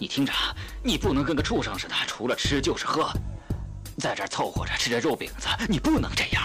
[0.00, 0.32] 你听着，
[0.82, 3.12] 你不能跟个畜生似的，除了吃就是喝，
[3.98, 6.42] 在这儿凑合着吃着肉饼子，你不能这样。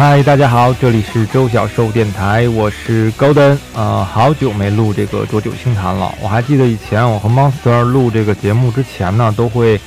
[0.00, 3.58] 嗨，大家好，这里是周小寿电台，我是高登。
[3.74, 6.10] 呃，好久没录这个浊酒清谈了。
[6.22, 9.78] 我还记得以前我和 Monster 录这个节目之前呢，都会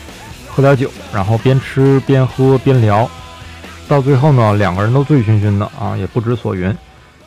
[0.47, 3.09] 喝点酒，然后边吃边喝边聊，
[3.87, 6.71] 到最后呢，两个人都醉醺醺的啊，也不知所云。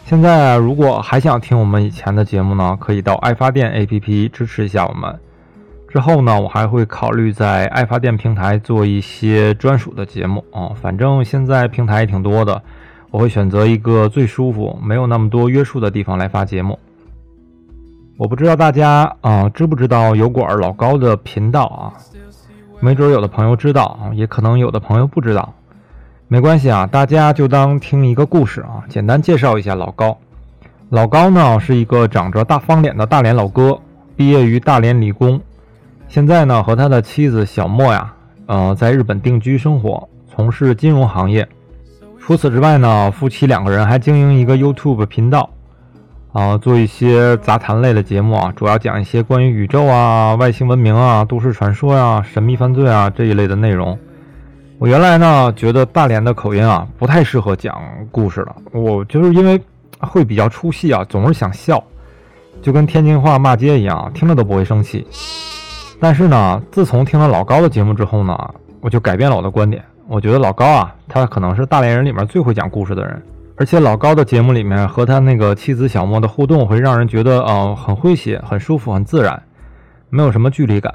[0.08, 5.12] 现在如果还想听我们以前的节目呢，可以到爱发电 APP 支持一下我们。
[5.96, 10.76] 之后呢，我还会考虑在爱发电平台做一些专属的节目啊。
[10.78, 12.62] 反正现在平台也挺多的，
[13.10, 16.78] 我会选择一个最舒服、没有那么多约束的地方来发节目。
[18.18, 21.96] 我不知道大家啊知不知道油管老高的频道啊？
[22.78, 25.54] 没准有的朋友知道啊，也可能有的朋友不知道。
[26.28, 28.84] 没关系啊，大家就当听一个故事啊。
[28.90, 30.18] 简单介绍一下老高。
[30.90, 33.80] 老高呢是一个长着大方脸的大连老哥，
[34.14, 35.40] 毕业于大连理工。
[36.08, 38.12] 现在呢，和他的妻子小莫呀，
[38.46, 41.46] 呃，在日本定居生活，从事金融行业。
[42.18, 45.50] 除此之外呢，夫妻两个人还经营一个 YouTube 频道，
[46.32, 53.98] 啊，做一些杂谈类的节目啊，主要讲一些关于宇宙啊、外星文明啊、都市传说呀、神秘犯罪啊这一类的内容。
[54.78, 59.60] 我原来呢，觉得大连的口音啊，不太适合讲故事了，我就是因为
[60.00, 61.82] 会比较出戏啊，总是想笑，
[62.62, 65.06] 就跟天津话骂街一样，听了都不会生气。
[65.98, 69.82] 但是呢，自从听了老高的节目之后呢，我就改变了我的观点。
[70.08, 73.20] 我觉得老高啊，他可能是大连人里面最会讲故事的人，
[73.56, 79.42] 而且老高的节目里面和他那个妻子小莫的互动，会让人觉得呃很诙谐、很舒服、很自然，
[80.08, 80.94] 没有什么距离感。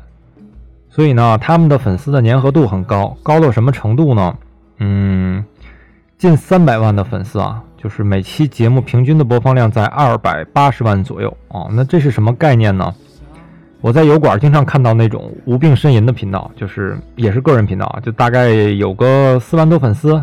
[0.90, 4.38] 所以呢，他们的粉丝的粘合度很高，高到什么程度呢？
[4.78, 5.44] 嗯，
[6.18, 11.68] 近三百万的粉丝啊，就是每期节目平均的播放量在二百八十万左右啊。
[11.72, 12.94] 那这是什么概念呢？
[13.82, 20.14] 我在油管经常看到那种无病呻吟的频道，就是也是个人频道，就大概有个四万多粉丝，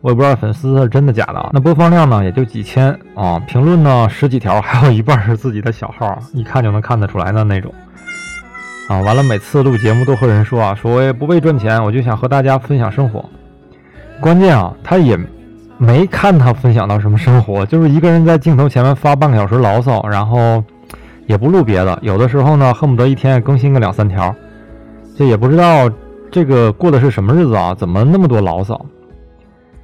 [0.00, 1.50] 我也不知道粉丝是真的假的。
[1.52, 7.70] 那播放量呢也就几千啊，评论呢十几条，还有一半是自己的小号，一看就能看得出来的那种。
[8.88, 13.22] 啊，完了，每次录节目都和人说啊，说我也不为赚钱，我就想和大家分享生活。
[14.20, 15.18] 关键啊，他也
[15.76, 20.64] 没看他分享到什么生活，就是一个人在镜头前面发半个小时牢骚，然后。
[21.26, 24.34] 也不录别的，有的时候呢，恨不得一天更新个两三条，
[25.16, 25.90] 这也不知道
[26.30, 27.74] 这个过的是什么日子啊？
[27.74, 28.84] 怎么那么多牢骚？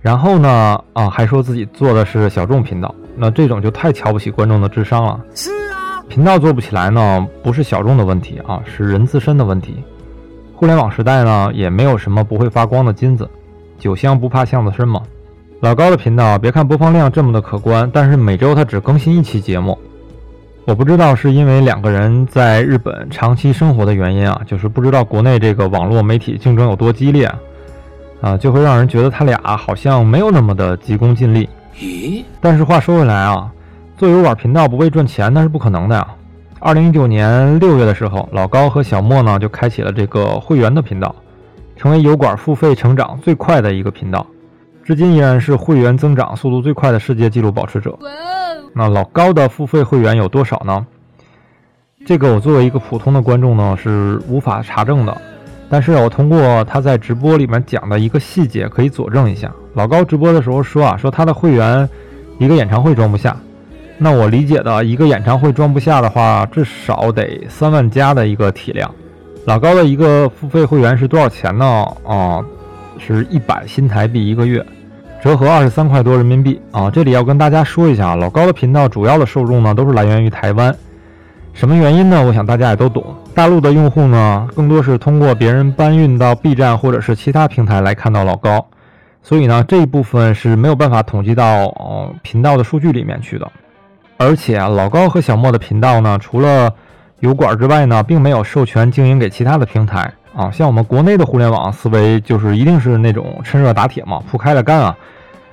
[0.00, 5.20] 然后呢，啊，还说自己做的是小众频道，那这种就太瞧不起观众的智商了。
[5.34, 9.76] 是啊，频道做不起来呢，不是小众的问题啊，是人自身的问题。
[10.54, 13.28] 互联网时代呢，也没有什么不会发光的金子，
[13.78, 15.02] 酒香不怕巷子深嘛。
[15.60, 19.76] 老高的频道，别看播放量这么的可观，但是每周他只更新一期节目。
[20.68, 27.24] 我不知道是因为两个人在日本长期生活的原因啊，就是不知道国内这个网络媒体竞争有多激烈
[28.20, 31.48] 啊，就会让人觉得他俩好像没有那么的急功近利。
[31.80, 32.22] 咦？
[32.38, 33.50] 但是话说回来啊，
[33.96, 36.06] 做油管频道不为赚钱那是不可能的呀。
[36.60, 41.16] 二零一九年六月的时候，老高和小莫呢就开启了这个会员的频道，
[41.76, 44.26] 成为油管付费成长最快的一个频道，
[44.84, 47.98] 至今依然是会员增长速度最快的世界纪录保持者。
[48.78, 50.86] 那老高的付费会员有多少呢？
[52.06, 55.20] 这个我作为一个普通的观众呢是无法查证的，
[55.68, 59.52] 但是我通过他在直播里面讲的一个细节可以佐证一下。
[59.74, 61.88] 老高直播的时候说啊，说他的会员
[62.38, 63.36] 一个演唱会装不下。
[63.98, 68.88] 那我理解的一个演唱会装不下的话，至少得三万加的一个体量。
[69.44, 71.84] 老高的一个付费会员是多少钱呢？
[72.06, 72.40] 啊，
[72.96, 74.64] 是一百新台币一个月。
[75.20, 76.88] 折合二十三块多人民币啊！
[76.88, 80.72] 这里要跟大家说一下啊，老高的频道主要的受众呢都是来源于台湾，
[81.52, 82.24] 什么原因呢？
[82.24, 83.04] 我想大家也都懂。
[83.34, 88.64] 大陆的用户呢，更多是通过别人搬运到 B 站或者是其他平台来看到老高，
[89.20, 93.50] 所以呢这一部分是没有办法统计到呃频道的数据里面去的。
[94.18, 96.72] 而且啊老高和小莫的频道呢，除了
[97.18, 100.12] 油管之外呢，并没有授权经营给其他的平台。
[100.34, 104.96] 啊，像我们国内的互联网思维，就是一定是那种趁热打铁嘛，铺开了干啊，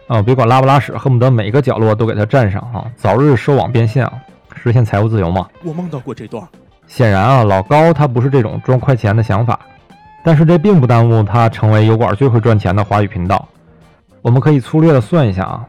[0.08, 4.14] 啊，别管拉不拉屎，恨不得每个角落都给它占上啊，早日收网变现啊，
[4.56, 5.48] 实现财务自由嘛。
[5.64, 6.44] 我梦到过这段。
[6.88, 9.60] 显然啊，老高他不是这种赚快钱的想法，
[10.24, 13.48] 但是这并不耽误他成为油管最会赚钱的华语频道。
[14.22, 15.66] 我们可以粗略的算一下啊，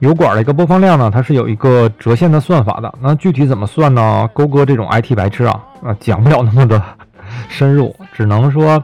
[0.00, 2.92] 油管的一个播放量呢，它是有一个折现的算法的。
[3.00, 4.28] 那具体怎么算呢？
[4.32, 6.82] 勾哥这种 IT 白痴啊，啊，讲不了那么的
[7.48, 8.82] 深入，只能说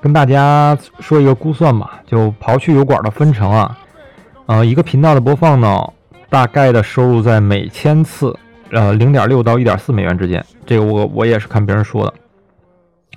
[0.00, 2.00] 跟大家说一个估算吧。
[2.06, 3.78] 就刨去油管的分成啊，
[4.46, 5.82] 呃，一个频道的播放呢，
[6.28, 8.36] 大概的收入在每千次，
[8.70, 10.44] 呃，零点六到一点四美元之间。
[10.66, 12.14] 这个我我也是看别人说的。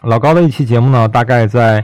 [0.03, 1.83] 老高的一期节目呢，大概在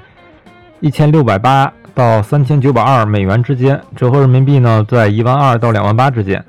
[0.79, 1.71] 一千六百八。
[1.97, 6.45] 到三千九百二美元之间，折合人民币呢，在一万二到两万八之间。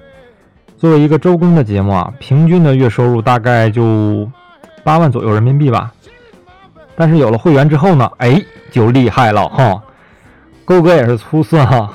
[0.76, 4.30] 作为一个周更的节目啊，平均的月收入大概就
[4.84, 5.90] 八万左右人民币吧。
[6.98, 8.42] 但是有了会员之后呢，哎，
[8.72, 9.80] 就厉害了哈。
[10.64, 11.88] 勾哥也是粗算哈，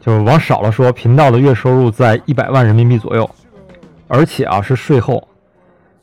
[0.00, 3.28] 就是往少了说，频道的月收入在一百万人民币左右，
[4.08, 5.28] 而且啊是税后。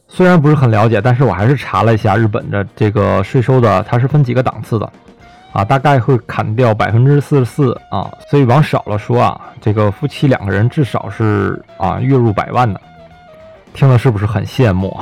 [0.07, 4.87] 虽然不是很了解，但是我还是查了一下日本的这个税收的，它是分几个档次的。
[5.51, 12.79] 啊，大概会砍掉百分之四十四啊，所以往少了说啊，这个夫妻两个人至少是啊月入百万的，
[13.73, 14.95] 听了是不是很羡慕？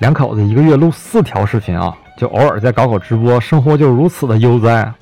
[0.00, 4.92] 两口子一个月录四条视频啊，就偶尔再搞搞直播，生活就如此的悠哉。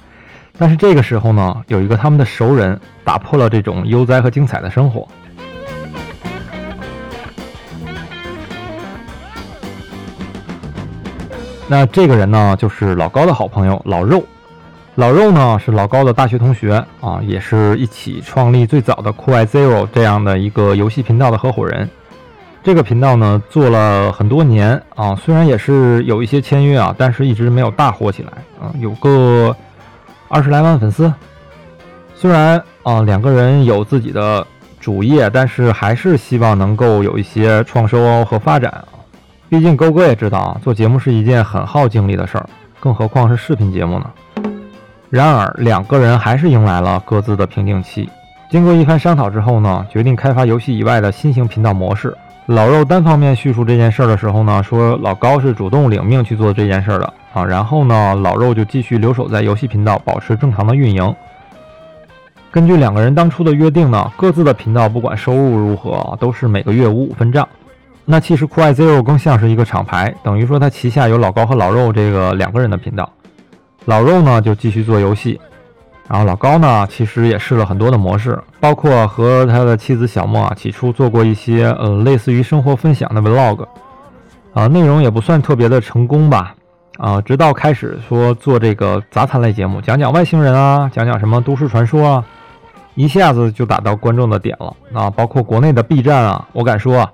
[0.58, 5.06] 但是这个时候呢，有一个他们的熟人打破了这种悠哉和精彩的生活。
[11.66, 14.24] 那这个人呢，就是老高的好朋友老肉。
[14.96, 21.88] 老肉呢是老高的大学同学啊，也是一起创立最早的酷爱 Zero 这样的一个游戏频道的合伙人。
[22.64, 29.54] 这个频道呢做了很多年啊，虽然也是有一些签约啊，但是一直没有大火起来啊，有个
[30.28, 31.12] 二十来万粉丝。
[32.16, 34.44] 虽然啊两个人有自己的
[34.80, 38.88] 主业，但是还是希望能够有一些创收和发展啊。
[39.50, 42.48] 毕竟勾哥也知道啊，做节目是一件很耗精力的事儿，
[42.80, 44.10] 更何况是视频节目呢。
[45.10, 48.08] 然而，两个人还是迎来了各自的瓶颈期。
[48.50, 52.16] 经过一番商讨之后呢，决定开发游戏以外的新型频道模式。
[52.46, 57.42] 老肉单方面叙述这件事儿的时候呢，说老高是主动领命去做这件事儿的啊。
[57.42, 61.14] 然后呢，老肉就继续留守在游戏频道，保持正常的运营。
[62.50, 67.48] 根据两个人当初的约定呢，各自的频道不管收入如何，都是每个月五五分账。
[68.04, 73.10] 那其实酷爱 Zero 更像是一个厂牌，等于说它旗下有老高和老肉这个两个人的频道。
[73.86, 75.40] 老肉呢就继续做游戏，
[76.08, 83.66] 然后老高呢其实也试了很多的模式，包括和他的妻子小莫啊起初做过一些呃类似于生活分享的 vlog，
[84.52, 86.54] 啊内容也不算特别的成功吧，
[86.98, 92.24] 啊直到开始说做这个杂谈类节目，讲讲外星人啊，讲讲什么都市传说啊，
[92.94, 97.08] 一下子就打到观众的点了啊，包括国内的 B 站啊，我敢说。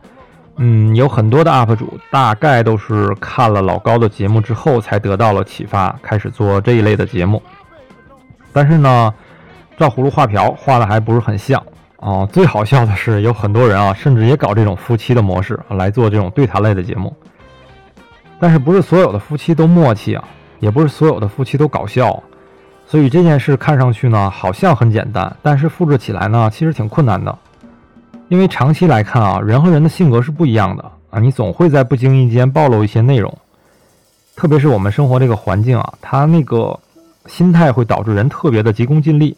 [0.63, 7.43] 嗯，有很多的 UP 主大概都是看了老高的节目之后，才得到了启发，开始做这一类的节目。
[8.53, 9.13] 但是呢，
[9.77, 11.63] 照葫芦画瓢，画的还不是很像
[11.99, 12.27] 啊。
[12.27, 17.15] 最好笑的是，有很多人啊，甚至也搞这种夫妻的模式来做这种对谈类的节目。
[18.39, 20.25] 但是不是所有的夫妻都默契啊，
[20.61, 22.23] 也不是所有的夫妻都搞笑，
[22.87, 27.37] 所以这件事看上去呢，好像很简单，但是复制起来呢，其实挺困难的。
[28.29, 33.37] 因为长期来看啊，人和人的性格是不一样的啊，你总会在不经意间暴露一些内容，
[34.37, 36.79] 特别是我们生活这个环境啊，它那个
[37.27, 39.37] 心态会导致人特别的急功近利，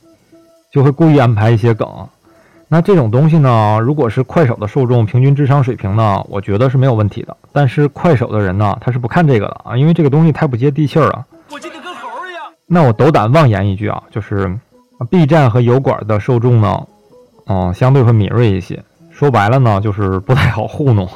[0.73, 1.88] 就会故意安排一些梗。
[2.69, 7.37] 那这种东西呢，如果是快手的受众平均智商水平呢，我觉得是没有问题的。
[7.52, 11.27] 但是快手的人呢，他是不看这个的啊，因为这个东西太不接地气儿了。
[11.51, 12.43] 我记得跟猴一样。
[12.67, 14.58] 那我斗胆妄言一句啊，就是
[15.10, 16.82] B 站和油管的受众呢。
[17.46, 18.82] 嗯，相对会敏锐一些。
[19.10, 21.06] 说白了呢，就是不太好糊弄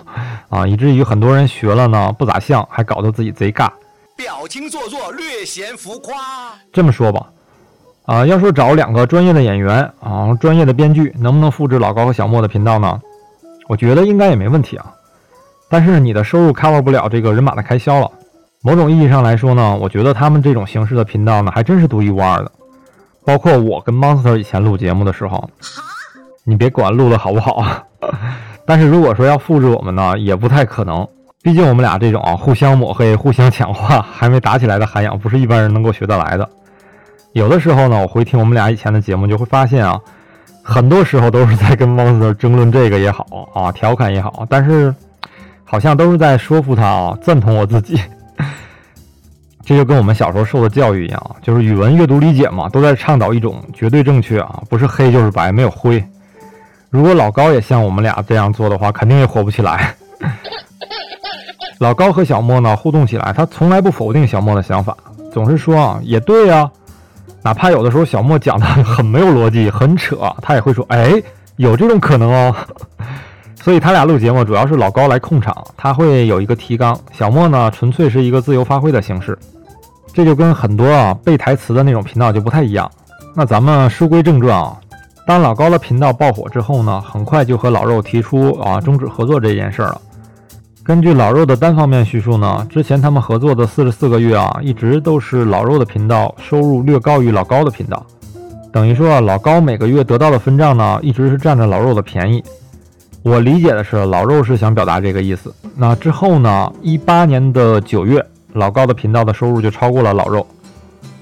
[0.51, 3.71] 啊，以至于很多人学了呢不咋像，还搞得自己贼尬。
[4.17, 6.15] 表情做作，略显浮夸。
[6.73, 7.27] 这么说吧，
[8.07, 13.01] 啊，要说找两个专业的演员啊，专业的编剧，能不能复制老高和小莫的频道呢？
[13.69, 14.93] 我觉得应该也没问题啊。
[15.69, 18.11] 但是你的收入 cover 不了这个人马的开销了。
[18.63, 22.51] 某种意义上来说呢，我觉得他们这种形式的频道呢，还真是独一无二的。
[23.25, 25.51] 包括我跟 Monster 以前录节目的时候。
[26.49, 27.85] 你别管录的好不好啊，
[28.65, 31.05] 但是如果说要复制我们呢，也不太可能。
[31.47, 36.51] 毕竟我们俩这种啊，互相抹黑、互相抢话，还没打起来的涵养，不是一般人能够学得来的。
[37.35, 39.97] 有的时候呢，我回听我们俩以前的节目，就会发现啊，
[40.61, 43.25] 很多时候都是在跟 Monster 争论这个也好
[43.55, 44.93] 啊，调侃也好，但是
[45.63, 48.01] 好像都是在说服他啊，赞同我自己。
[49.65, 56.05] 这就跟我们小时候受的教育一样，就是语文阅读理解嘛，都在倡导一种绝对正确啊，不是黑就是白，没有灰。
[56.91, 59.95] 如果老高也像我们俩这样做的话，肯定也火不起来。
[61.79, 64.97] 老高和小莫呢互动起来，他从来不否定小莫的想法，
[65.33, 66.71] 总是说啊，也对呀。
[67.43, 71.13] 哪怕有的时候小莫讲的很没有逻辑、很扯，他也会说，哎，
[71.57, 72.55] 有这种可能哦。
[73.63, 79.39] 所以他俩录节目主要是老高来控场，他会有一个提纲，小莫呢纯粹是一个自由发挥的形式。
[80.13, 82.91] 这就跟很多啊背台词的那种频道就不太一样。
[83.35, 84.77] 那咱们书归正传啊，
[85.27, 90.01] 当老高的频道爆火之后呢，很快就和老肉提出啊终止合作这件事儿了。
[90.87, 98.07] 根据老肉的单方面叙述呢，之前他们合作的四十四个月啊，一直都是老肉的频道收入略高于老高的频道，
[98.73, 102.41] 等于说老高每个月得到的分账呢，一直是占着老肉的便宜。
[103.25, 105.53] 我理解的是，老肉是想表达这个意思。
[105.75, 110.47] 那之后呢，一八年的九月，老高的频道的收入就超过了老肉。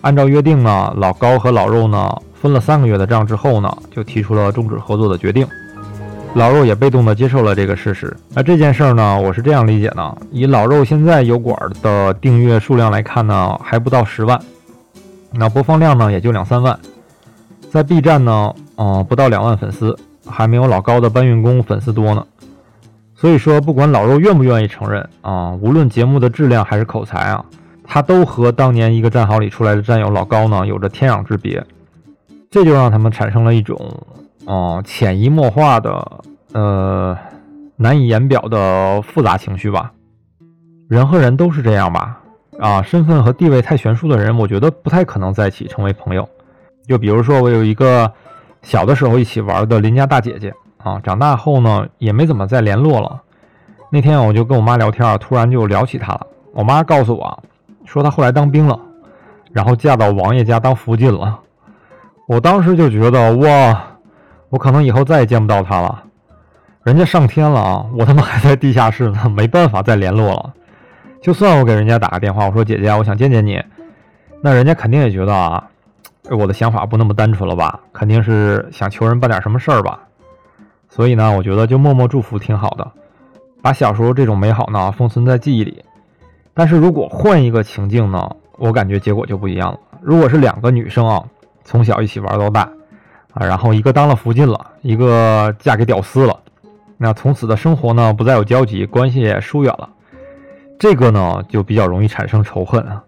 [0.03, 5.47] 按照约定呢，老高和老肉呢分了三个月的账之后呢，就提出了终止合作的决定。
[6.35, 8.15] 老肉也被动的接受了这个事实。
[8.31, 14.41] 那这件事儿呢，我是这样理解的：以老肉现在油管的订阅数量来看呢，还不到十万，
[15.31, 16.77] 那播放量呢也就两三万。
[17.71, 22.27] 在 B 站呢，嗯，不到两万粉丝，还没有老高的搬运工粉丝多呢。
[23.15, 27.45] 所以说，不管老肉愿不愿意承认啊，无论节目的质量还是口才啊，
[27.85, 31.65] 他都和当年一个战壕里出来的战友老高呢有着天壤之别。
[32.51, 33.79] 这就让他们产生了一种。
[34.47, 36.23] 哦，潜移默化的，
[36.53, 37.17] 呃，
[37.77, 39.93] 难以言表的复杂情绪吧。
[40.89, 42.21] 人和人都是这样吧。
[42.61, 46.29] 啊，身份和地位太悬殊的人，我觉得不太可能在一起成为朋友。
[46.87, 48.13] 就比如说，我有一个
[48.63, 53.23] 小的时候一起玩的邻家大姐姐啊，长大后呢也没怎么再联络了。
[53.91, 56.27] 那天我就跟我妈聊天，突然就聊起她了。
[56.53, 57.43] 我妈告诉我，
[57.87, 58.79] 说她后来当兵了，
[59.53, 61.41] 然后嫁到王爷家当福晋了。
[62.29, 63.85] 我当时就觉得哇。
[64.55, 66.05] 我可能以后再也见不到他了，
[66.85, 70.55] 人家上天了啊，我他妈还在地下室呢，没办法再联络了。
[71.21, 73.61] 就算我给人家打个电话，我说姐姐，我想见见你，
[74.41, 75.69] 那人家肯定也觉得啊，
[76.31, 79.99] 我的想法不那么单纯了吧，肯定是想求人办点什么事儿吧。
[80.89, 82.89] 所以呢，我觉得就默默祝福挺好的，
[83.61, 85.85] 把小时候这种美好呢封存在记忆里。
[86.55, 89.81] 但是如果换一个情境呢，我感觉结果就不一样了。
[90.01, 91.25] 如果是两个女生啊，
[91.65, 92.71] 从小一起玩到大。
[93.35, 96.39] 啊，然后一个当了福晋了，一个嫁给屌丝了，
[96.97, 99.89] 那从此的生活呢不再有交集，关系也疏远了，
[100.79, 103.03] 这个呢就比较容易产生仇恨啊。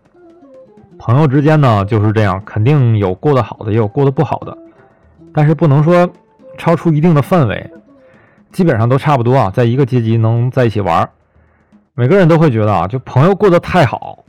[0.98, 4.56] 朋友之间呢就是这样，肯定有过得好的，也有过得不好的，
[5.32, 6.10] 但是不能说
[6.58, 7.70] 超出一定的范围，
[8.50, 11.08] 基本上都差不多啊，在一个阶级能在一起玩，
[11.94, 14.24] 每个人都会觉得啊，就朋友过得太好，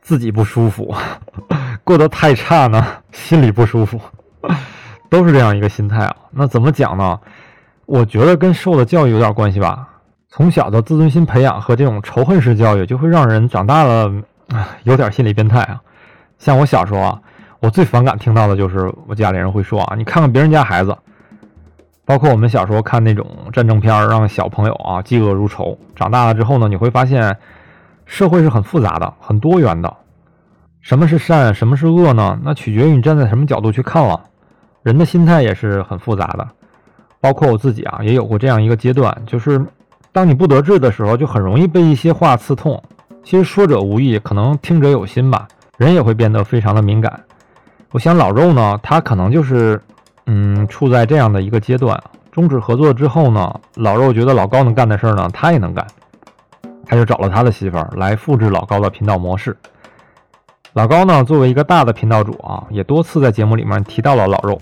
[0.00, 0.94] 自己不舒服；
[1.84, 4.00] 过得太差呢，心里不舒服。
[5.14, 7.20] 都是这样一个心态啊，那怎么讲呢？
[7.86, 9.88] 我觉得跟受的教育有点关系吧。
[10.28, 14.12] 从小的自尊心培养和这种仇恨式教育，就会让人长大了
[14.82, 15.80] 有点心理变态啊。
[16.40, 17.20] 像我小时候啊，
[17.60, 20.96] 我最反感听到的就是我家里人会说啊，你看看别人家孩子，
[22.04, 25.78] 包括我们小时候看那种战争片，让小朋友啊嫉恶如仇。
[25.94, 27.36] 长大了之后呢，你会发现
[28.04, 29.96] 社会是很复杂的、很多元的。
[30.80, 32.36] 什么是善，什么是恶呢？
[32.42, 34.20] 那取决于你站在什么角度去看了。
[34.84, 36.46] 人的心态也是很复杂的，
[37.18, 39.60] 包括我自己啊，也有过这样一个阶段，就是
[40.12, 42.80] 当你不得志的时候，就很容易被一些话刺痛。
[43.24, 45.48] 其实说者无意，可能听者有心吧，
[45.78, 47.18] 人也会变得非常的敏感。
[47.92, 49.80] 我想老肉呢，他可能就是，
[50.26, 51.98] 嗯，处在这样的一个阶段。
[52.30, 55.86] 终止合作之后呢，老肉觉得老高能干的事儿呢，他也能干，
[56.84, 59.56] 他就找了他的媳妇儿来复制老高的频道模式。
[60.74, 64.60] 老高呢，作为一个大的频道主啊，也多次在节目里面提到了老肉。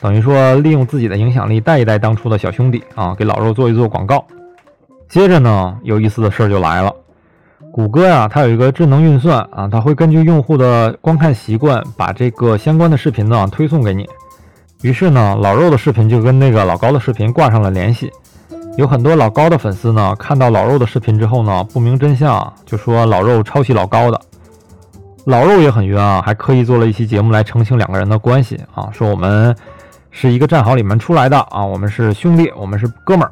[0.00, 4.24] 等于说，利用自己的影响力带一带当初的小兄弟啊，给老肉做一做广告。
[5.08, 6.92] 接着呢，有意思的事儿就来了。
[7.72, 14.08] 谷歌呀，它有一个智能运算啊，它会根据用户的观看习惯，把这个相关的视频呢推送给你。
[14.82, 18.10] 于是呢，老肉的视频就跟那个老高的视频挂上了联系。
[18.76, 24.20] 有很多老高的粉丝呢，看到老肉的视频之后呢，不明真相，就说老肉抄袭老高的。
[25.24, 29.54] 老肉也很冤啊，还刻意做了一期节目来澄清两个人的关系啊，说我们。
[30.16, 33.30] 是一个战壕里面出来的啊，我们是兄弟，我们是哥们儿。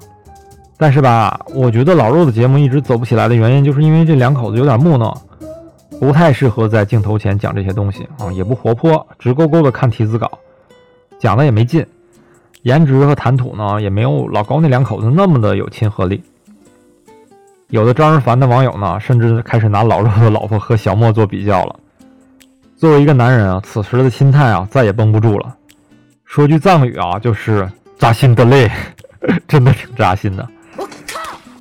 [0.77, 5.17] 但是吧，我觉得老肉的节目一直走不起来的原因，就是因为这两口子有点木讷，
[6.01, 10.29] 不太适合在镜头前讲这些东西啊，也不活泼，直勾勾的看题字稿，
[11.21, 11.87] 讲的也没劲，
[12.63, 16.21] 颜值和谈吐呢，也没有老高那两口子那么的有亲和力。
[17.69, 21.77] 有的招人烦的网友呢，甚至开始拿老肉的老婆和小莫做比较了。
[22.77, 25.57] 作为一个男人啊，此时的心态啊，再也绷不住了。
[26.33, 28.67] 说句藏语啊，就是扎心的泪，
[29.47, 30.49] 真的挺扎心的。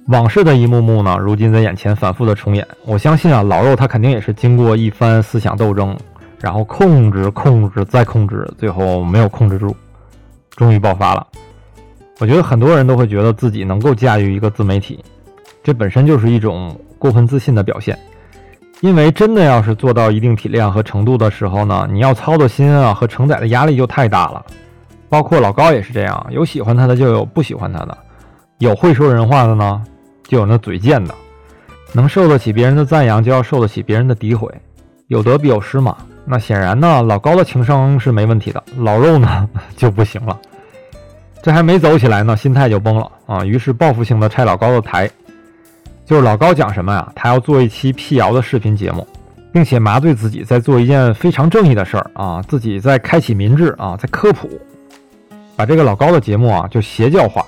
[0.08, 2.66] 往事的一幕幕呢，如今在眼前反复的重演。
[2.86, 5.94] 我相信啊，老肉他肯定也是经过一番思想斗争，
[6.40, 9.76] 然后控制、控制再控制，最后没有控制住，
[10.52, 11.28] 终于爆发了。
[12.20, 15.04] 我觉得很多人都会觉得自己能够驾驭一个自媒体，
[15.62, 18.00] 这本身就是一种过分自信的表现。
[18.82, 24.44] 因为真的要是做到一定体量和程度的时候呢，你要操的心啊和承载的压力就太大了。
[25.08, 27.98] 包括老高也是这样，有喜欢他的，就有不喜欢他的，
[28.58, 29.82] 有会说人话的呢，
[30.24, 31.14] 就有那嘴贱的。
[31.94, 34.50] 能受得起别人的赞扬，就要受得起别人的诋毁。
[35.08, 35.98] 有得必有失嘛。
[36.26, 40.36] 那显然呢，老高的情商是没问题的，老肉呢就不行了。
[41.44, 43.44] 这还没走起来呢，心态就崩了啊！
[43.44, 45.10] 于是报复性的拆老高的台。
[46.12, 47.10] 就是老高讲什么呀？
[47.16, 49.08] 他要做一期辟谣的视频节目，
[49.54, 54.50] 并且麻醉自己在做一件非常正义的事儿啊，自己在开启民智啊，在科普，
[55.56, 57.46] 把这个老高的节目啊就邪教化，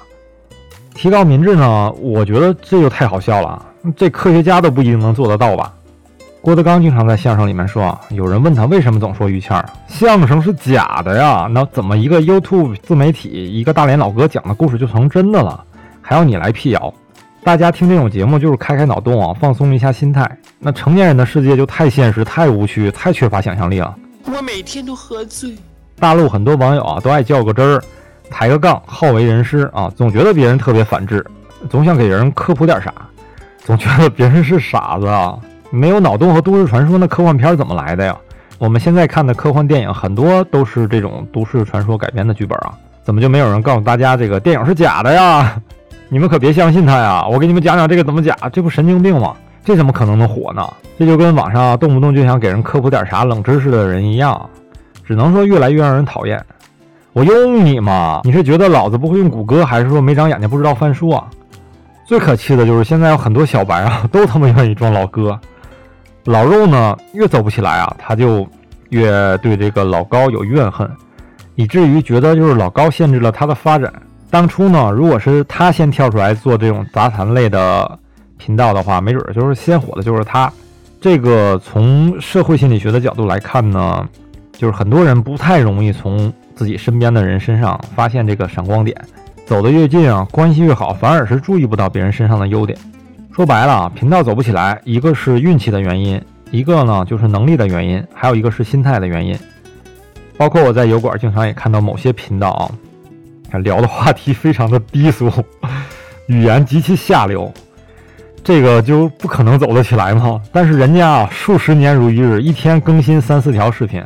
[0.96, 1.92] 提高民智呢？
[2.00, 3.66] 我觉得这就太好笑了啊，
[3.98, 5.74] 这科学家都不一定能做得到吧？
[6.40, 11.50] 郭德纲经常在相声里面说啊，有人问他为什么总说于谦儿相声是假的呀？
[11.52, 15.62] 那怎么一个 YouTube 自媒体一个大连老哥讲的故事就成真的了？
[16.02, 16.94] 还要你来辟谣？
[17.44, 20.30] 大家听这种节目就是开开脑洞啊，放松一下心态。
[20.60, 23.94] 那成年人的世界就太现实、太无趣、太缺乏想象力了。
[24.34, 25.54] 我每天都喝醉。
[26.00, 27.84] 大陆很多网友啊，都爱较个真儿，
[28.30, 31.26] 抬个杠，好为人师啊，总觉得别人特别反智，
[31.70, 32.94] 总想给人科普点啥，
[33.66, 35.38] 总觉得别人是傻子啊。
[35.70, 38.18] 没有脑洞和都市传说，那科幻片怎么来的呀？
[38.58, 42.72] 我们现在看的科幻电影很多都是这种都市传说改编的剧本啊，
[43.04, 45.62] 怎么就没有人告诉大家这个电影是假的呀？
[46.14, 47.26] 你们可别相信他呀！
[47.28, 49.34] 我给你们讲讲这个怎么假，这不神经病吗？
[49.66, 50.64] 这怎么可能能火呢？
[51.00, 54.48] 这就跟网上动不动就想给人科普点啥冷知识的人一样，
[55.04, 56.40] 只能说越来越让人讨厌。
[57.14, 58.22] 我用你吗？
[58.26, 61.26] 你是觉得老子不会用谷歌，还是说没长眼睛不知道翻书啊？
[62.06, 65.40] 最可气的就是现在有很多小白啊，都他妈愿意装老哥。
[66.26, 68.48] 老肉呢，越走不起来啊，他就
[68.90, 70.88] 越对这个老高有怨恨，
[71.56, 73.92] 以至于觉得就是老高限制了他的发展。
[74.34, 78.00] 当初呢，如果是他先跳出来做这种杂谈类的
[78.36, 80.52] 频道的话，没准就是先火的就是他。
[81.00, 84.04] 这个从社会心理学的角度来看呢，
[84.54, 89.00] 就是很多人不太容易从自己身边的人身上发现这个闪光点，
[89.46, 92.76] 走得越近啊，关系越好，反而是注意不到别人身上的优点。
[93.36, 96.20] 说白了啊，频道走不起来，一个是运气的原因，
[96.50, 99.38] 一个呢就是能力的原因，还有一个是心态的原因。
[100.38, 102.72] 包括我在油管经常也看到某些频道啊。
[103.60, 105.32] 聊的话题非常的低俗，
[106.28, 107.52] 语言极其下流，
[108.44, 110.42] 这个就不可能走得起来吗？
[110.52, 114.04] 但是人家啊，数十年如一日，一天更新三四条视频，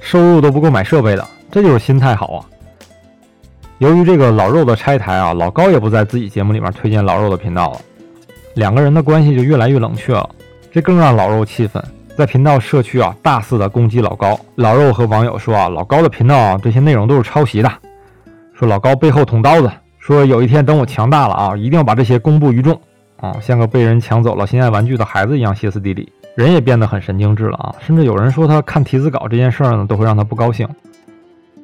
[0.00, 2.44] 收入都不够买设备的，这就是心态好啊。
[3.78, 7.80] 由于这个老肉的拆台啊，老高也不在自己节目里面推荐老肉的频道了，
[8.54, 10.28] 两个人的关系就越来越冷却了，
[10.70, 11.82] 这更让老肉气愤，
[12.16, 14.38] 在频道社区啊大肆的攻击老高。
[14.54, 17.72] 老肉和网友说啊，老高的频道啊这些内容都是抄袭的。
[18.54, 22.78] 说老高背后捅刀子，说有一天等我强大了啊，一定要把这些公布于众
[23.16, 30.68] 啊，像个被人抢走了心爱玩具的孩子一样歇斯底里，人也变得很神经质了啊，甚至有人说他看题字稿这件事呢，都会让他不高兴。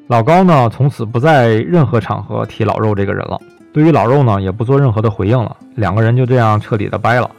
[0.06, 3.38] 老高呢，从此不在任何场合提老肉这个人了，
[3.72, 7.30] 对于老肉呢，也不做任何的回应了，两个人就这样彻底的掰了。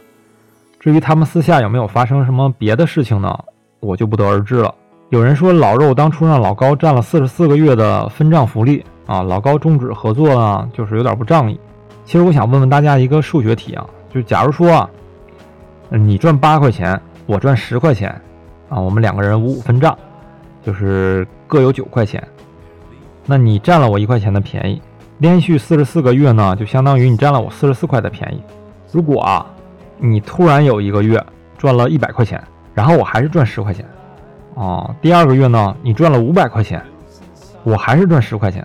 [0.78, 3.36] 至于他们私下有没有发生什么别的事情呢，
[3.80, 4.72] 我就不得而知了。
[5.08, 8.84] 有人说老肉当初让老高占了四十四个月的分账福利。
[9.10, 11.58] 啊，老高终止合作呢，就是有点不仗义。
[12.04, 14.88] 其实我想问问大家一个数学题啊，就假如说啊，
[15.88, 18.08] 你赚八块钱，我赚十块钱，
[18.68, 19.98] 啊，我们两个人五五分账，
[20.62, 22.22] 就是各有九块钱。
[23.26, 24.80] 那你占了我一块钱的便宜，
[25.18, 28.40] 连续四十四个月呢，就相当于你占了我四十四块的便宜。
[28.92, 29.44] 如果啊，
[29.98, 31.20] 你突然有一个月
[31.58, 32.40] 赚了一百块钱，
[32.74, 33.84] 然后我还是赚十块钱，
[34.54, 36.80] 啊，第二个月呢，你赚了五百块钱，
[37.64, 38.64] 我还是赚十块钱。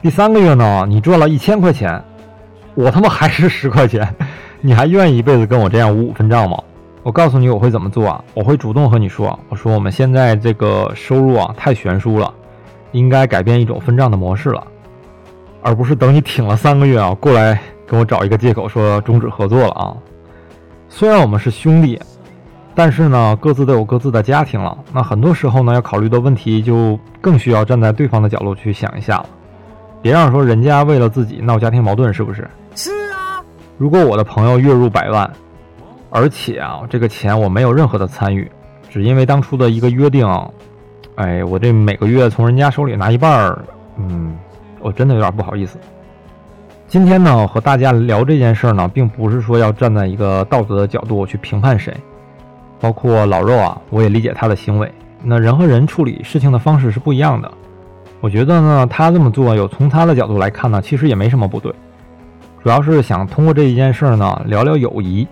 [0.00, 2.00] 第三个月呢，你赚了一千块钱，
[2.76, 4.14] 我他妈还是十块钱，
[4.60, 6.56] 你还愿意一辈子跟我这样五五分账吗？
[7.02, 8.24] 我告诉你我会怎么做啊？
[8.32, 12.32] 我会主动和你说，我说我们现在这个收入啊太悬殊了，
[12.92, 14.64] 应该改变一种分账的模式了，
[15.62, 19.96] 而不是等你挺了三个月啊过来跟我找一个借口说终止合作了啊。
[20.88, 22.00] 虽然我们是兄弟，
[22.72, 29.26] 但是呢各自都有各自的家庭了，那很多时候呢要考虑的问题就更需要站在对方的角度去想一下了。
[30.00, 32.48] 别让说人家为了自己闹家庭矛盾，是不是？
[32.74, 33.42] 是啊。
[33.76, 35.30] 如果我的朋友月入百万，
[36.10, 38.50] 而且啊，这个钱我没有任何的参与，
[38.88, 40.26] 只因为当初的一个约定，
[41.16, 43.58] 哎，我这每个月从人家手里拿一半儿，
[43.96, 44.36] 嗯，
[44.80, 45.78] 我真的有点不好意思。
[46.86, 51.94] 今天呢，和大家聊这件事儿呢，并不是说要站在一个道德的角度去评判谁，
[52.80, 54.90] 包括老肉啊，我也理解他的行为。
[55.22, 57.52] 那人和人处理事情的方式是不一样的。
[58.20, 61.72] 我觉得呢，他这么做有从他的角度来看呢，其实也没什么不对，
[62.62, 65.26] 主要是想通过这一件事儿呢聊聊友谊。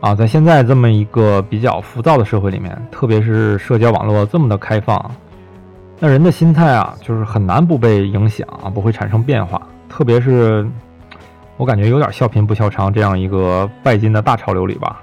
[0.00, 5.10] 啊，在现在这么一个比较浮躁的社会里面，特别是社交网络这么的开放，
[5.98, 9.66] 那人的心态啊，就是很难不被影响啊，不会产生变化。
[9.88, 10.68] 特别是
[11.56, 15.00] 我感觉有点笑贫不笑娼这样一个拜金的大潮流里吧，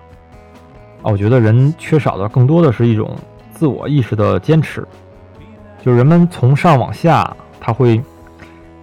[1.01, 3.15] 啊，我觉得人缺少的更多的是一种
[3.51, 4.87] 自我意识的坚持，
[5.81, 8.01] 就是人们从上往下，他会。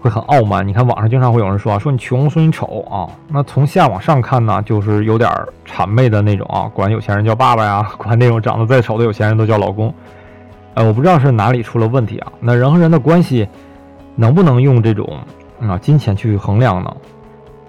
[0.00, 3.10] 会很傲慢，你看网上经常会有人说啊，说你穷，说你丑啊。
[3.26, 5.28] 那从下往上看呢，就是有点
[5.66, 9.92] 谄媚的那种啊，管有钱人叫爸爸呀， 管那种长得再丑的有钱人都叫老公。
[10.74, 12.32] 呃，我不知道是哪里出了问题啊。
[12.38, 13.48] 那人和人的关系
[14.14, 15.18] 能不能用这种
[15.60, 16.96] 啊金钱去衡量呢？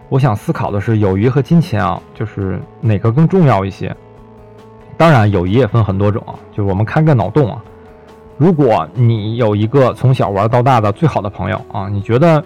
[0.09, 3.91] 我想思考的是，友谊和金钱啊，就是哪个更重要一些？
[4.97, 7.59] 当然，友谊也分很多种啊，就是我们开个脑洞啊。
[8.39, 12.41] 如果你有一个从小玩到大的最好的朋友啊，你觉得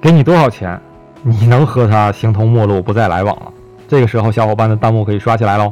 [0.00, 0.80] 给你多少钱，
[1.22, 3.52] 你能和他形同陌路，不再来往了？
[3.86, 5.70] 这个时候，小伙伴的弹幕可以刷起来喽。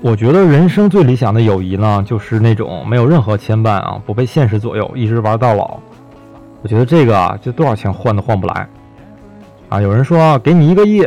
[0.00, 5.78] 我觉得人生最理想的友谊呢，就是那种没有任何牵绊啊，不被现实左右，一直玩到老。
[6.62, 8.68] 我觉得这个啊，就多少钱换都换不来
[9.68, 9.80] 啊！
[9.80, 11.06] 有人说给你一个亿。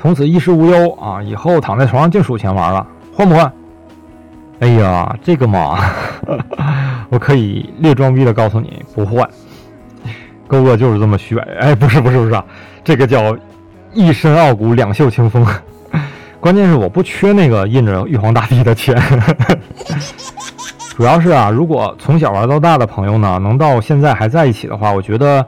[0.00, 1.20] 从此衣食无忧啊！
[1.20, 3.52] 以后躺在床上净数钱玩了，换不换？
[4.60, 5.78] 哎呀，这个嘛，
[7.10, 9.28] 我可以略装逼的告诉你，不换。
[10.46, 11.42] 勾哥就是这么虚伪。
[11.60, 12.42] 哎，不是不是不是，
[12.84, 13.36] 这个叫
[13.92, 15.44] 一身傲骨，两袖清风。
[16.38, 18.96] 关键是我不缺那个印着玉皇大帝的钱。
[20.96, 25.44] 主要是啊，如果从小玩到大的朋友呢，能到现在还在一起的话，我觉得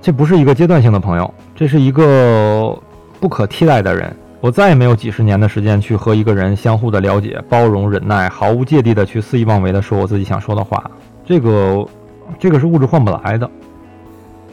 [0.00, 2.80] 这不是一个阶段性的朋友，这是一个。
[3.20, 10.90] 不可替代的人，我再也没有几十年的时间去和一个人相互的了解、包容、忍耐，毫无芥蒂的去肆意妄为的说我自己想说的话。
[11.24, 11.86] 这个，
[12.38, 13.48] 这个是物质换不来的。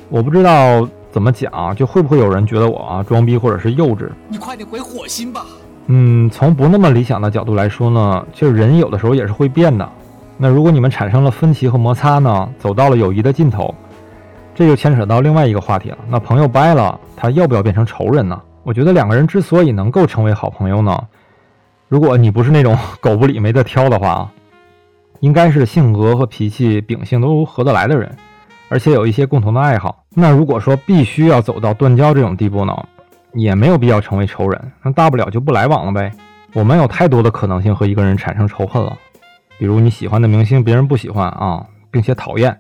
[0.10, 4.10] 我不知道怎么讲，就会不会有人觉得我啊装逼或者是幼稚？
[4.28, 5.46] 你快点回火星吧。
[5.88, 9.90] 嗯，从不那么理想的角度来说呢，就是人有的时候也是会变的。
[10.38, 13.74] 那如果你们产生了分歧和摩擦呢，走到了友谊的尽头，
[14.54, 15.98] 这就牵扯到另外一个话题了。
[16.10, 18.40] 那朋友掰了，他要不要变成仇人呢？
[18.68, 21.08] 我觉得两个人之所以能够成为好朋友呢，
[21.88, 24.32] 如果你不是那种 狗不理没得挑的话啊，
[25.22, 28.14] 应该是性格和脾气秉性都合得来的人，
[28.68, 30.04] 而且有一些共同的爱好。
[30.10, 32.76] 那如果说必须要走到断交这种地步呢，
[33.32, 36.12] 也没有必要成为仇人，那大不了就不来往了呗。
[36.52, 38.98] 我们有太多的可能性和一个人产生仇恨了，
[39.58, 42.60] 比如你喜欢的明星别人不喜欢啊，并且讨厌，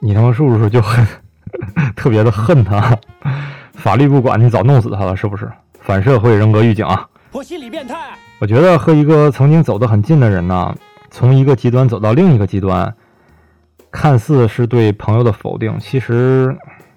[0.00, 1.06] 你他妈是不是就很
[1.94, 2.98] 特别的恨他？
[3.78, 5.48] 法律不管你早弄死他了，是不是？
[5.80, 7.08] 反社会人格预警啊！
[7.32, 7.96] 我心理变态。
[8.40, 10.74] 我觉得和一个曾经走得很近的人呢，
[11.10, 12.92] 从一个极端走到另一个极端，
[13.92, 16.54] 看似是对朋友的否定，其实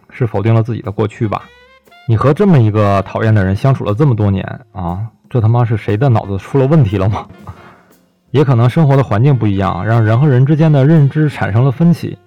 [0.10, 1.44] 是否定了自己的过去吧。
[2.08, 7.28] 你和这么一个讨厌的人相处了这么多年啊，这他妈是谁的脑子出了问题了吗？
[8.32, 12.18] 也可能生活的环境不一样，让人和人之间的认知产生了分歧，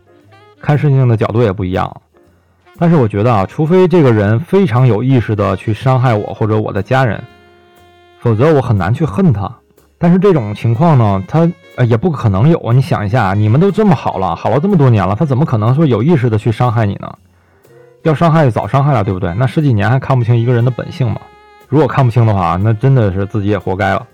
[0.60, 2.00] 看事情的角度也不一样。
[2.76, 7.22] 但是我觉得啊，除非这个人非常有意识的去伤害我或者我的家人，
[8.18, 9.48] 否则我很难去恨他。
[9.96, 12.72] 但是这种情况呢，他呃也不可能有啊。
[12.72, 17.14] 你想一下，你们都这么好了，好了这么多年了，他怎么可能说有意识的去伤害你呢？
[18.02, 19.32] 要伤害早伤害了，对不对？
[19.34, 21.20] 那十几年还看不清一个人的本性吗？
[21.68, 24.04] 如果看不清的话，那真的是自己也活该了。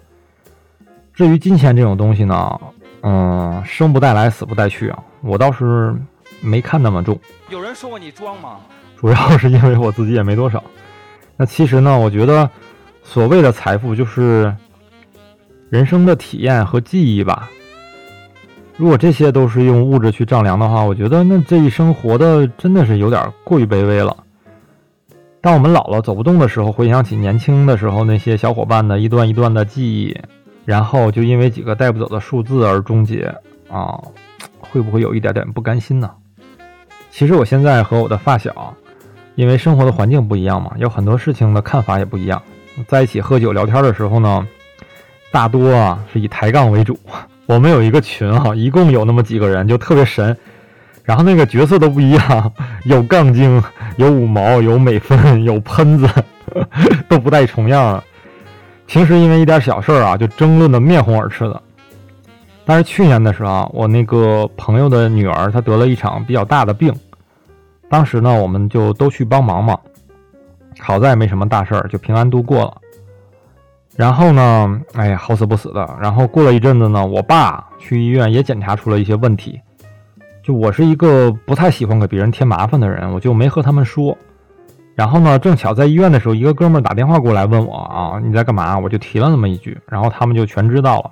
[1.15, 2.61] 至于金钱这种东西呢，
[3.03, 5.97] 嗯，生不带来，死不带去啊，我倒是。
[6.41, 8.61] 没看那么重，有人说过你装吗？
[8.99, 10.63] 主要是因为我自己也没多少。
[11.37, 12.49] 那其实呢，我觉得
[13.03, 14.55] 所谓的财富就是
[15.71, 17.49] 人生的体验和记忆吧。
[18.77, 24.17] 如果这些都是用物质去丈量的话，我觉得那这一生活的真的是有点过于卑微了。
[25.43, 30.15] 当我们老了走不动的时候，回想起年轻的时候那些小伙伴的一段一段的记忆，
[30.67, 33.35] 然后就因为几个带不走的数字而终结
[33.71, 33.99] 啊，
[34.59, 36.11] 会不会有一点点不甘心呢？
[37.11, 38.75] 其实我现在和我的发小，
[39.35, 42.41] 因为生活的环境不一样嘛，有很多事情的看法也不一样。
[42.87, 44.47] 在一起喝酒聊天的时候呢，
[45.31, 46.99] 大多啊是以抬杠为主。
[47.47, 50.37] 我们有一个群哈，一共有那么几个人，就特别神。
[51.03, 52.53] 然后那个角色都不一样，
[52.85, 53.61] 有杠精，
[53.97, 56.09] 有五毛，有美分， 有喷子，
[57.09, 58.05] 都不带重样的。
[58.87, 61.63] 平时因为一点小事儿啊，就争论的面红耳赤的。
[62.71, 66.95] 但是去年的时候，我那个朋友的女儿她得了一场比较大的病，
[67.89, 69.77] 当时呢我们就都去帮忙嘛，
[70.79, 72.77] 好在没什么大事儿，就平安度过了。
[73.97, 75.99] 然后呢，哎呀，好死不死的。
[76.01, 79.61] 然后过了一阵子呢，我爸去医院也检查出了一些问题。
[80.41, 84.17] 就我是一个不太喜欢给别人添麻烦的人，我就没和他们说。
[84.95, 88.79] 然后呢，正巧在医院的时候，一个哥们儿打电话过来问我啊，你在干嘛？
[88.79, 91.11] 我就提了那么一句，然后他们就全知道了，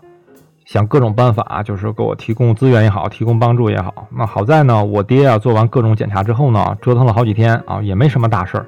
[0.69, 4.07] 想各种办法，就是给我提供资源也好，提供帮助也好。
[4.15, 8.67] 那好在呢，我爹啊做完各种检查之后呢，折腾了好几天啊，也没什么大事儿。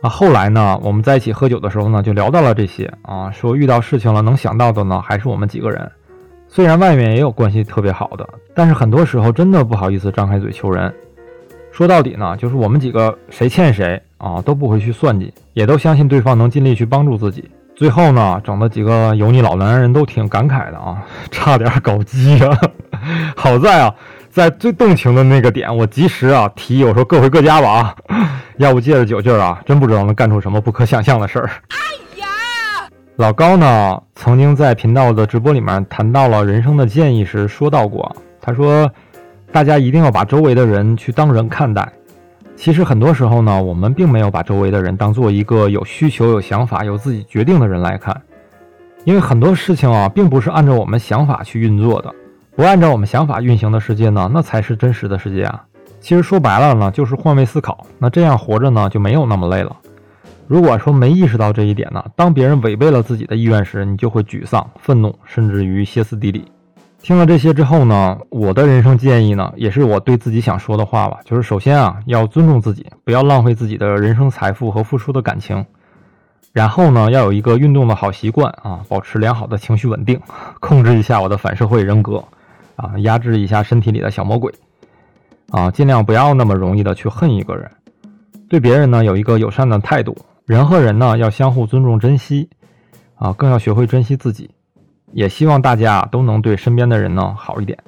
[0.00, 5.92] 啊，后来呢，我们在一起喝酒的时候呢，就聊到了这些啊，说遇到事情了能想到的呢，还是我们几个人。
[6.48, 10.90] 虽然外面也有关系特别好的，但是很多时候真的不好意思张开嘴求人。
[11.70, 17.44] 说到底呢，就是我们几个谁欠谁啊，都不会去算计，也都相信对方能尽力去帮助自己。
[17.76, 20.96] 最后呢，整的几个油腻老男人都挺感慨的啊，
[21.30, 22.58] 差点搞基啊。
[23.36, 23.94] 好在啊，
[24.30, 27.96] 在最动情的那个点，我及时啊提议，我说各回各家吧啊。
[28.56, 31.50] 要不借着酒劲儿啊，真不知道能干出什么不可想象的事儿。
[31.68, 31.76] 哎
[32.18, 32.26] 呀，
[33.16, 38.90] 老高呢，曾经在频道的直播里面谈到了人生的建议时说到过，他说，
[39.52, 41.86] 大家一定要把周围的人去当人看待。
[42.56, 48.20] 其实很多时候呢，我们并没有把周围的人当做一个有需求、有想法、有自己决定的人来看，
[49.04, 52.12] 因为很多事情啊，并不是按照我们想法去运作的。
[52.56, 55.62] 不按照我们想法运行的世界呢，那才是真实的世界啊。
[56.00, 57.86] 其实说白了呢，就是换位思考。
[57.98, 59.76] 那这样活着呢，就没有那么累了。
[60.46, 66.50] 如果说没意识到这一点呢，当别人违背了自己的意愿时，你就会沮丧、愤怒，甚至于歇斯底里。
[67.06, 71.20] 听了这些之后呢，我的人生建议呢，也是我对自己想说的话吧。
[71.24, 75.64] 就是首先啊，要尊重自己，不要浪费自己的人生财富和付出的感情。
[76.52, 80.20] 然后呢，要有一个运动的好习惯啊，保持良好的情绪稳定，
[80.58, 82.24] 控制一下我的反社会人格，
[82.74, 84.52] 啊，压制一下身体里的小魔鬼。
[85.50, 87.70] 啊，尽量不要那么容易的去恨一个人，
[88.48, 92.50] 对别人呢有一个友善的态度，人和人呢要相互尊重珍惜，
[93.14, 94.50] 啊，更要学会珍惜自己，
[95.12, 97.78] 也希望大家都能对身边的人呢好一点。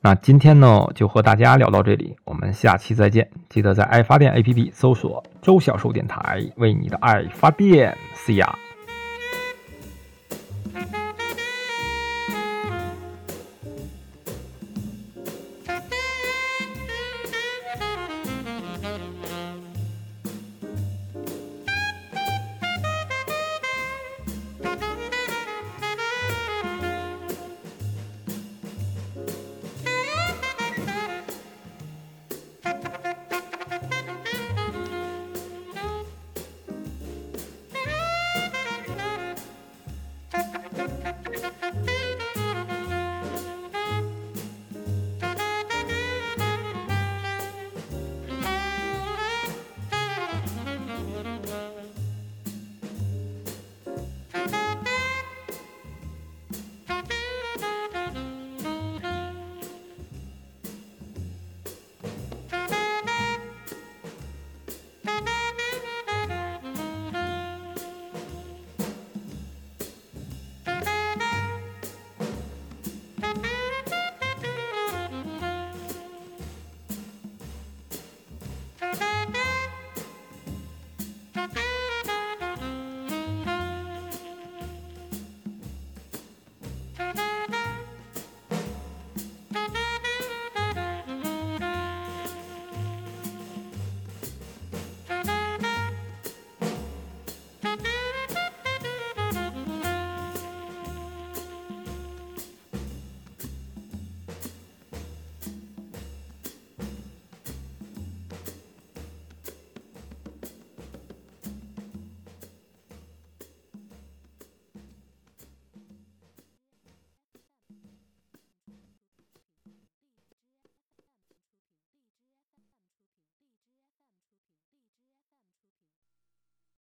[0.00, 8.65] 那今天呢就和大家聊到这里，我们下期再见，记得在爱发电 APP 搜索“周小兽电台”，为你的爱发电，See ya。